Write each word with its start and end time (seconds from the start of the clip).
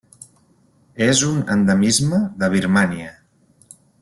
És 1.07 1.21
un 1.27 1.37
endemisme 1.57 2.23
de 2.41 2.53
Birmània. 2.57 3.15